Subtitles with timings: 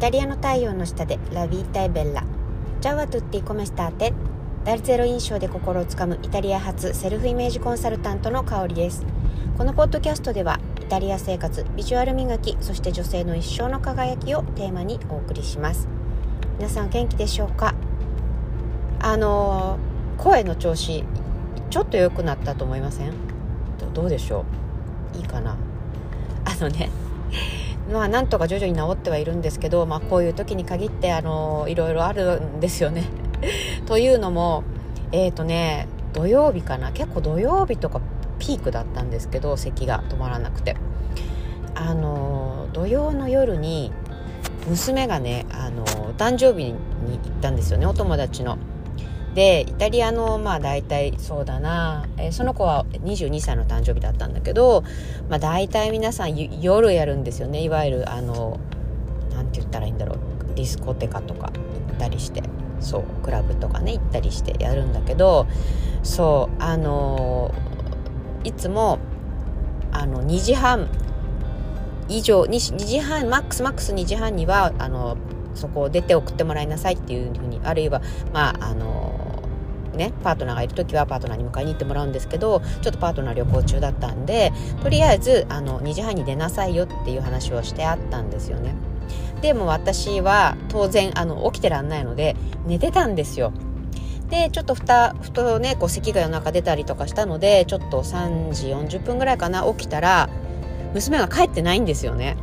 [0.00, 2.24] タリアの太陽の下でラビータイベッラ
[2.80, 4.14] ジャワトゥッティコメスターテ。
[4.64, 9.04] ダルゼロ印象で心をつかむイタリア発セルフイメージコンサルタントの香りです。
[9.58, 15.86] このポッドキャストではイタリア生活ビジュアル磨きそして女性の一生の輝きをテーマにお送りします。
[16.56, 17.74] 皆さん元気でしょうか？
[19.00, 19.76] あの
[20.16, 21.04] 声の調子
[21.68, 23.12] ちょっと良くなったと思いません？
[23.92, 24.46] どうでしょ
[25.14, 25.18] う？
[25.18, 25.58] いいかな？
[26.46, 26.88] あのね
[27.92, 33.04] まあなんとか徐々に治ってはいるんですけど、まあ、こういう時に限ってあのいろいろあるんですよね。
[33.86, 34.62] というのも
[35.12, 38.00] え、ー、とね土曜日かな結構土曜日とか
[38.38, 40.76] ピークだったんですけど咳が止まらなくて
[41.74, 43.92] あの土曜の夜に
[44.68, 45.84] 娘がねあの
[46.16, 48.58] 誕生日に行ったんですよねお友達の。
[49.34, 54.82] でイタリアのまあ大体そうだな、えー、その子は22歳の誕生日だったんだけど、
[55.28, 57.62] まあ、大体皆さん夜やるんですよね。
[57.62, 58.58] いわゆるあの
[59.32, 60.18] なんて言ったらいいんだろう。
[60.56, 61.52] discoteca とか
[61.88, 62.42] 行ったりして。
[62.80, 65.46] そうクラブとかね行ったりしてやるんだけど
[66.02, 67.54] そうあの
[68.42, 68.98] いつも
[69.92, 70.88] あの2時半
[72.08, 75.16] 以上 2, 2時半マックスマックス2時半にはあの
[75.54, 79.09] そこを出て送ってもらいなさいっていうふうにあるいはまああの
[79.96, 88.74] ねパートナーがいる時はパートナーに迎えに行ってもらうんですけどちょっとパートナー旅行中だったんでとりあえずあの2時半に出なさいよっていう話をしてあったんですよね。
[89.40, 93.52] でも私は当然あの起きてらんないので寝てたんですよ。
[94.28, 100.28] でちょっとふたふとねこう咳が夜中出たりとかしたのでちょっと3時40分ぐらいかな起きたら
[100.94, 102.36] 娘が帰ってないんですよね。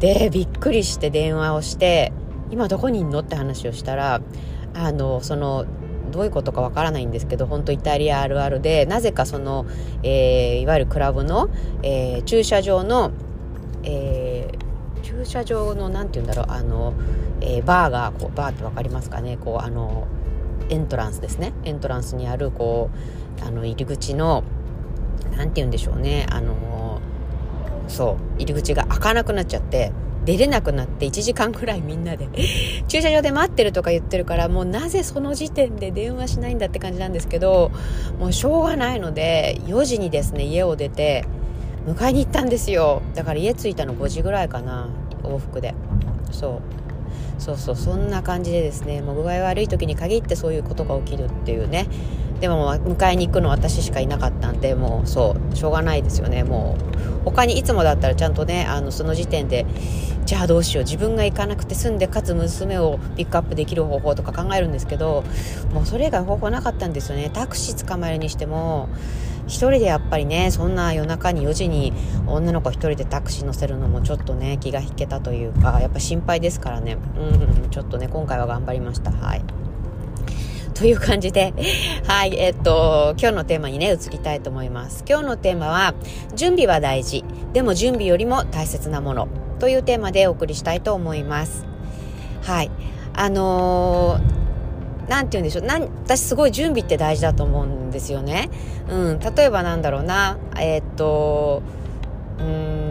[0.00, 2.12] でびっくりして電話をして
[2.50, 4.20] 「今どこにいんの?」って話をしたら
[4.74, 5.64] あのその
[6.10, 9.66] どういうことかわからないんですけど本当イタリアあるあるでなぜかその、
[10.02, 11.48] えー、いわゆるクラブの、
[11.82, 13.12] えー、駐車場の、
[13.82, 16.94] えー、駐車場の何て言うんだろうあの、
[17.40, 20.06] えバーがこうバーって分かりますかねこうあの
[20.68, 21.52] エントランスですね。
[21.64, 22.90] エントランスにあるこ
[23.40, 24.42] うあの入り口の
[25.36, 27.00] 何て言うんでしょうねあの
[27.88, 29.92] そう入り口が開かなくなっちゃって
[30.26, 32.28] 出れなくなって1時間くらいみんなで。
[32.88, 37.70] 駐車場で待ってるとか言ってるからもうなぜその時点で電話しないんだって感じなんですけど
[38.18, 41.24] もうしょうがないので4時にですね家を出て
[41.86, 43.02] 迎えに行ったんですよ。
[43.14, 44.88] だから家着いたの5時ぐらいかな
[45.22, 45.74] 往復で。
[46.32, 46.60] そう。
[47.38, 51.86] そうそうそんな感じでですねもう具合悪い時に限ってそういうことが起きるっていうね。
[52.40, 56.44] でも迎えに行くの私しかいなかったんでもうそうしょうがないですよね。
[56.44, 56.76] も
[57.22, 59.66] う他にいつもだったらちゃんとねあのその時点で
[60.26, 60.84] じゃあどうしよう。
[60.84, 65.24] 自分が行かなくて済んでかつ娘をピックアップできる方法とか考えるんですけど
[65.72, 67.30] もうそれ以外方法なかったんですよね。
[67.32, 68.88] タクシー捕まえるにしても
[69.46, 71.92] 1人でやっぱりねそんな夜中に4時に
[72.26, 76.98] 女の子1人でタクシー乗せるのもちょっとね気が引けたというかやっぱ心配ですからね。
[77.18, 79.10] うんちょっとね今回は頑張りました。
[79.10, 79.42] はい。
[80.76, 81.54] という感じで、
[82.06, 85.04] はい、えっと、今日のテーマにね、移りたいと思います。
[85.08, 85.94] 今日のテーマは、
[86.34, 89.28] 準備は大事、でも準備よりも大切なもの
[89.58, 91.64] というテーマでお送りしたいと思います。
[92.42, 92.70] はい。
[93.14, 95.64] あのー、なんて言うんでしょう。
[95.64, 98.50] なん、私すごい準備って大事だと思うんですよね。
[98.90, 99.18] うん。
[99.18, 100.36] 例えばなんだろうな。
[100.60, 101.62] えー、っと、
[102.38, 102.85] うん、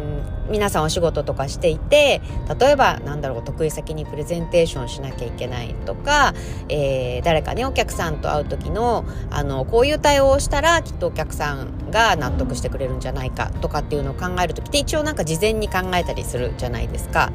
[0.50, 2.22] 皆さんお仕事とかしていて
[2.60, 6.34] 例えばなんだろう得意先にプレゼンテーションしなきゃいけないとか、
[6.70, 17.32] えー、誰かねお客さんと会う時のあのこういう対応をしたらきっとお客さんが納得してくれるんじゃないかとかっていうのを考える時って一応なんか事前に考えたりするじゃないですか。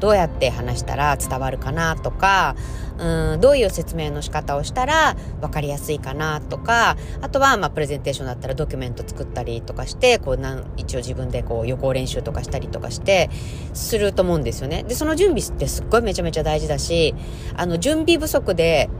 [0.00, 2.56] どうやって話したら伝わるかなとか
[2.98, 13.30] うんどういう説明の仕方をしたら分かりやすいかなとかあとはまあプレゼンテーションだったらドキュメント作ったりとかしてこうなん一応自分でこう予行練習とかしたりとかして
[13.72, 14.82] すると思うんですよね。
[14.82, 17.14] でその準備ってすっごいめちゃめちゃ大事だし
[17.56, 18.90] あの準備不足で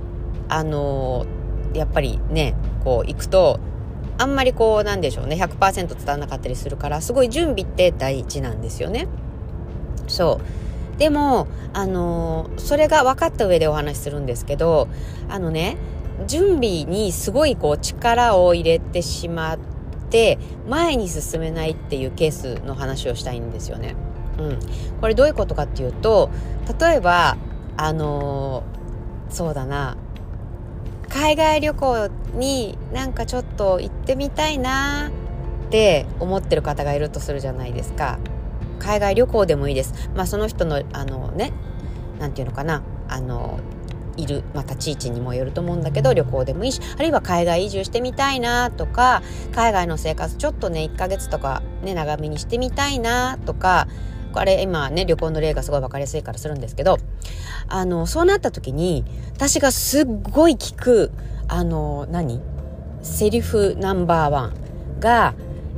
[0.48, 1.26] あの
[1.74, 3.60] やっぱりねこう行くと
[4.18, 9.08] あんまりこうなんでしょうね100%伝わらなかったりするからすごい準備って大事なんですよね。
[10.08, 10.69] そう
[11.00, 14.86] でも、あのそれが分かった上でお話しするんですけど、
[15.30, 15.78] あのね、
[16.26, 19.58] 準備にすごいこう力を入れてしまっ
[20.10, 20.38] て、
[20.68, 23.96] 前に進めないっていうケースの話をしたいんですよね。
[24.38, 24.58] うん。
[25.00, 26.28] これどういうことかっていうと、
[26.78, 27.38] 例えば、
[27.78, 28.62] あの
[29.30, 29.96] そうだな、
[31.08, 38.18] 海外旅行になんかちょっと行ってみたいなって思ってる方がいるとするじゃないですか。
[38.80, 40.10] 海外旅行でもいいです。
[40.14, 41.52] まあ、その人の、あのね、
[42.18, 43.60] なんていうのかな、あの、
[44.16, 49.22] いる、まあ、立ち位置にもよると思うんだけど、旅行でもいいし、あるいは海外移住してみたいなとか、
[49.52, 53.86] 海外の生活ちょっとね、1ヶ月とかね、長めにしてみたいなとか、
[54.32, 56.98] あれ今ね旅行の例がすごい分かりやすいからするんですけど
[57.66, 59.04] あのそうなった時に
[59.34, 61.10] 私がすっごい聞く
[61.48, 62.40] あの何？
[63.02, 65.34] セリフナンバーワンが、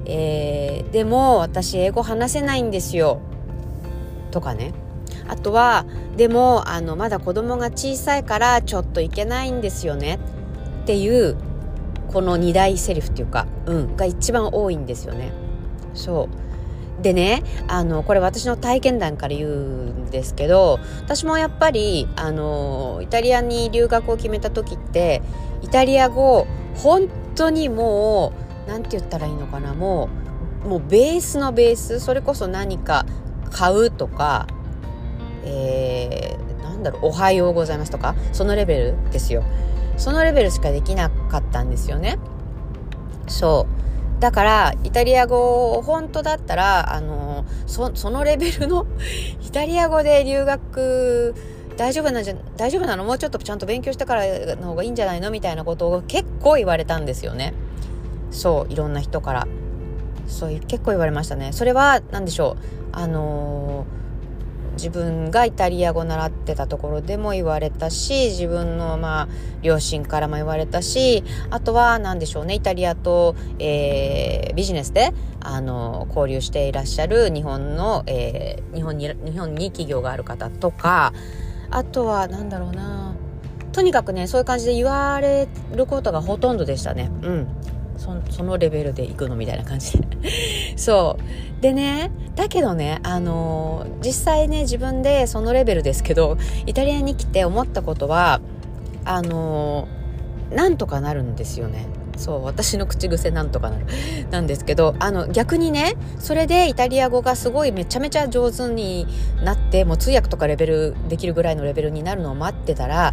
[0.07, 3.21] えー、でも私英語話せないんですよ。
[4.31, 4.73] とかね。
[5.29, 10.19] あとはでもあのまだ子供が小さいからちょっといけないんですよね。
[10.83, 11.37] っていう
[12.13, 15.33] この2大セリフっていうか、うん、が一番多いんですよね。
[15.95, 16.43] そう。
[17.03, 25.21] でねあのこれ私の体験談から言うんですけど私もやっぱりあのイタリアに留学を決めた時って
[25.63, 26.47] イタリア語
[26.77, 29.75] 本当にもう何て言ったらいいのかな？
[29.75, 30.09] も
[30.65, 33.05] うもうベースのベースそれこそ何か
[33.51, 34.47] 買うとか
[35.45, 39.43] えー、なんだろう「おはようございます」とかそのレベルですよ。
[39.97, 42.19] そのレベルしかできなかったんですよね。
[43.29, 43.67] そ
[44.19, 44.21] う。
[44.21, 48.87] だからイタリア語本当だったらあのそそのレベルの
[49.45, 51.35] イタリア語で留学
[51.77, 53.05] 大丈夫なんじゃ大丈夫なの？
[53.05, 54.25] もうちょっとちゃんと勉強してから
[54.57, 55.31] の方がいいんじゃないの？
[55.33, 57.53] みたいなことを結構言われたんですよね。
[58.33, 59.49] そういろんな人から。
[60.27, 61.53] そう結構言われましたね。
[61.53, 62.65] それは何でしょう。
[62.93, 64.03] あのー
[64.73, 69.29] 自分がイタリア語習ってたところでも言われたし自分のまあ
[69.63, 72.55] 両親からも言われたしあとは何でしょうね。
[72.55, 81.13] イタリアと、えー、ビジネスであの交流していらっしゃる日本の、えー、日本に日本に企業がある方とか
[81.71, 83.15] あとは何だろうな。
[83.73, 87.11] とにかくねそういう感じで言われることがほとんどでしたね。
[87.23, 87.49] うん。
[88.31, 89.93] そのレベルで行くのみたいな感じ。
[89.99, 90.07] で
[90.77, 91.17] そ
[91.59, 91.63] う。
[91.63, 98.41] でねだけどねあのー、実際ね自分でそのレベルですけどイタリアに来て思ったことは
[99.05, 101.87] あのー、なんとかなるんですよね。
[102.17, 103.87] そう私の口癖なんとかなる。
[104.31, 109.07] なんですけどあの逆にねそれでイタリア語がすごいめちゃめちゃ上手に
[109.43, 113.13] なってもう通訳とかレベルできるぐらいのレベルになるのを待ってたら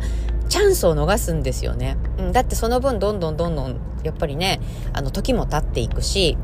[0.50, 4.60] チャンスを逃すんですよね、うん、だってその分どんどんどんどんやっぱりね
[4.94, 6.38] あの時も経っていくし。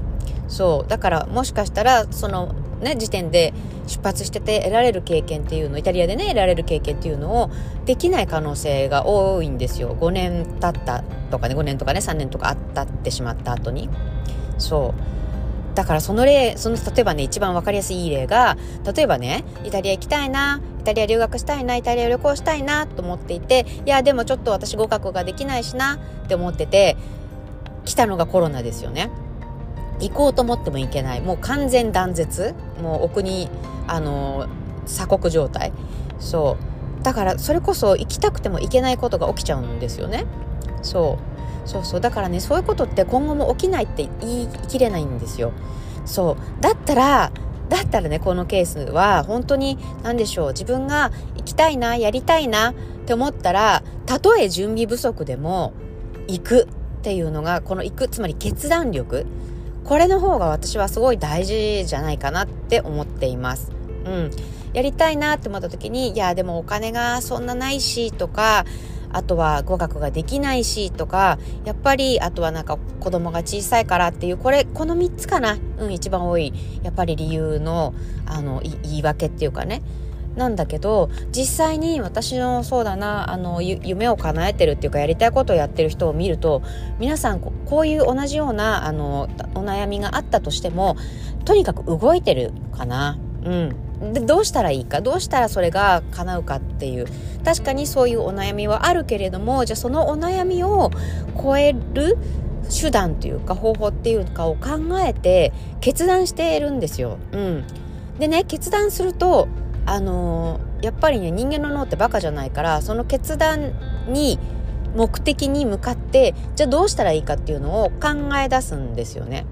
[0.48, 3.54] そうだからもしかしたらそのね時点で
[3.88, 7.52] 出発してて得られる経験っていうのイタリアでね得られる経験っていうのを
[7.86, 9.96] できない可能性が多いんですよ。
[9.96, 13.90] 5年経ったとかね5年とかね3年とかあったってしまった後に。
[14.58, 15.25] そう。
[15.76, 18.58] だからその例その例えばね一番分かりやすい例が
[18.96, 26.96] 例えばねイタリア行きたいなイタリア留学したいなイタリア旅行したいなと思っていていやでもちょっと私合格ができないしなって思ってて
[27.84, 29.12] 来たのがコロナですよね。
[30.00, 31.22] 行こうと思っても行けない。
[31.22, 32.54] もう完全断絶。
[32.82, 33.50] もうお国
[33.88, 34.48] あの
[34.86, 35.72] 鎖国状態。
[36.20, 36.58] そ
[37.00, 37.04] う。
[37.04, 40.26] だからそれこそ行きたくても行けないことが起きちゃうんですよね。
[40.86, 41.20] そ
[41.66, 45.52] うそうそうだからねそういうことって今後も起きないって言い切れないんですよ
[46.06, 47.32] そうだったら
[47.70, 52.74] だったらねこのケースは本当に何でしょう自分が行きたいなやりたいなっ
[53.06, 55.74] て思ったらたとえ準備不足でも
[56.28, 56.68] 行くっ
[57.02, 59.26] ていうのがこの行くつまり決断力
[59.86, 63.72] これの方が私はすごい大事じゃないかなって思っています。
[64.06, 64.32] うん。
[64.74, 68.66] やりたいなって思った時に、いや、でもお金がそんなないしとか、
[69.16, 75.58] あとは語学ができないしとか、やっぱり、あとはなんか子供が小さいからっていう、これ、この3つかな？
[75.80, 76.54] うん、一番多い、
[76.84, 77.94] やっぱり理由の、
[78.26, 79.82] あの、言い訳っていうかね。
[80.36, 86.62] なんだけど実際に私のそうだなあの夢を叶えてるっていうかやりたいことをやってる人を見ると
[87.00, 90.98] 皆さんこういう同じようなあのお悩みがあったとしても
[91.46, 93.18] とにかく動いてるかな？
[93.46, 93.76] うん
[94.14, 95.02] でどうしたらいいか？
[95.02, 97.06] どうしたらそれが叶うかっていう
[97.44, 100.92] 確かにそういうお悩みはあるけれどもじゃあそのお悩みを
[101.42, 102.18] 超える
[102.70, 107.18] 手段というか方法っていうかを考えて決断しているんですよ。
[107.32, 107.64] うん、
[108.20, 109.48] でね決断すると
[109.86, 113.74] あのー、やっぱりね人間の脳ってバカじゃないからその決断
[114.08, 114.40] に
[114.96, 119.46] 目的に向かってじゃあどうしたらいいかっていうのを考え出すんですよね。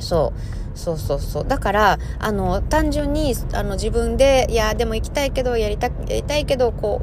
[0.00, 7.02] そうそうそうそうだからあの単純にあの自分でいやでも行きたいけどやりたやりたいけどこ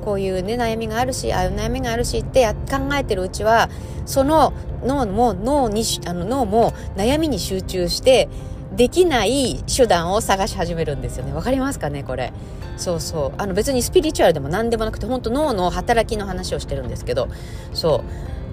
[0.00, 3.68] うこういうね悩みがあるしああいう悩みがあるしってや考えてるうちは
[4.06, 4.52] その
[4.84, 8.28] 脳も脳にあの脳も悩みに集中して
[8.74, 11.32] できない手段を探し始めるんですよね。
[11.32, 12.32] わかりますかねこれ。
[12.76, 13.32] そうそう。
[13.36, 17.28] あの別にスピリチュアルでも何でもなくて、本当脳の働きの話をしてるんですけど、
[17.74, 18.02] そ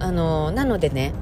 [0.00, 0.02] う。
[0.02, 1.12] あの、なのでね、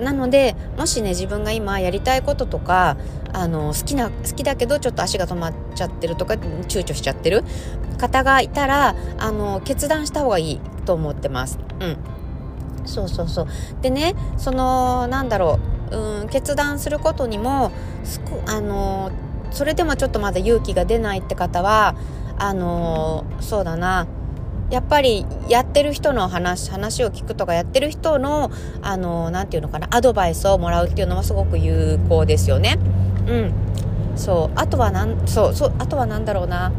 [0.00, 2.96] なので、もしね、自分が今やりたいこととか、
[3.32, 7.44] あの、好きな、好きだけどちょっと足が止まっちゃってるとか、躊躇しちゃってる
[7.98, 11.58] 方がいたら、あの、決断した方がいいと思ってます。
[11.80, 11.96] うん。
[12.84, 13.46] そうそうそう。
[13.80, 15.74] でね、その、なんだろう。
[15.90, 17.70] うん決断することにも
[18.46, 19.12] あの
[19.50, 21.94] それでもちょっとまだ勇気が出ないって方は
[22.36, 24.08] あの、そうだな
[24.74, 28.50] やっぱりやってる人の話話を聞くとかやってる人の
[28.82, 32.80] あの何て言うのかなアドバイスをもらうっていうのはすごく有効ですよね。
[33.28, 33.52] うん。
[34.16, 34.58] そう。
[34.58, 36.72] あとはなんそうそうあとは何だろうな。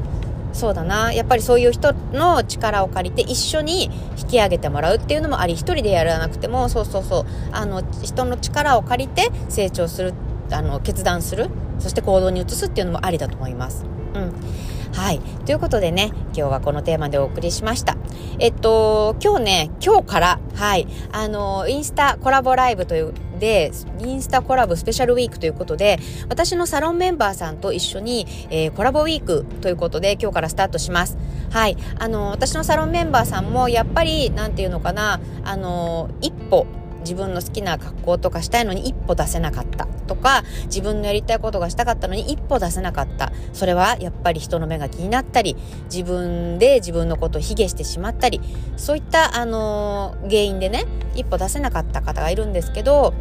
[0.52, 1.14] そうだな。
[1.14, 7.26] やっぱりそういう人の力を借りて一緒に引き上げてもらうっていうのもあり一人でやらなくてもそうそうそう。
[7.54, 10.14] あの人の力を借りて成長する
[10.52, 11.50] あの決断する。
[11.80, 13.86] そして行動に移すっていうのもありだと思います。
[14.16, 15.20] うんはい。
[15.46, 17.98] ということでね、今日はこのテーマでお送りしました。
[18.40, 31.18] えっと、今日ね、今日から、はい、あの、インスタコラボライブというで、インスタコラボスペシャルウィークということで、私のサロンメンバーさんと一緒に、えー、コラボウィークということで、今日からスタートします。
[31.52, 31.78] はい。
[32.00, 36.66] あの、私のサロンメンバーさんも、やっぱり、なんていうのかな、あの、一歩、
[37.06, 43.32] 自分の好きな格好とかしたいのに一歩出せなかったとか自分のやりたいことがしたかったのに一歩出せなかった。
[43.54, 48.42] それはやっぱり人の目が気になったり自分で自分のことを卑下してしまったり
[48.76, 50.86] そういった、あのー、原因でね
[51.16, 53.14] 一歩出せなかった方がいるんですけど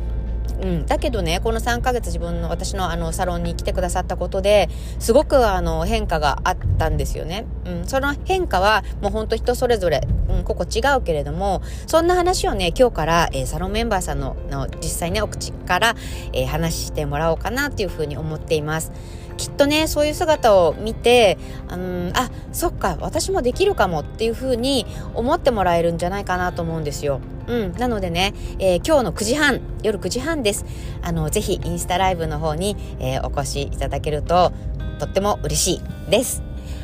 [0.63, 4.69] うん、だけどねこの3ヶ月自分の私のあのサロンに来てくださったことで
[4.99, 15.95] すごくあの変化があったんですよね、うん、その変化はもうほんと人それぞれ、うん、ここ違うけれどもそんな話をね今日から、えー、サロンメンバーさんのの実際ねお口から、
[16.33, 18.93] えー、話してもらおうかなっていうふうに思っています。
[19.37, 27.21] きっとねそういう姿を見てうんあそっか私もできるかもっていうふうに思ってもらえるんじゃないかなと思うんですよ。
[27.47, 30.65] うん、なのでね、えー、今日の9時半、夜9時半です。
[31.03, 34.53] あの、ぜひインスタライブの方に、えー、お越しいただけると、
[34.99, 36.43] とっても嬉しいです。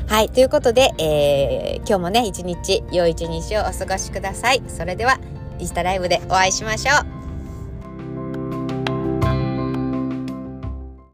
[0.08, 4.62] はい、ということで、えー、今日もね、一日、良い一日をお過ごしください。
[4.68, 5.18] それでは、
[5.58, 7.19] インスタライブでお会いしましょう。